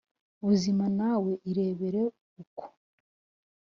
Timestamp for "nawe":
0.99-1.31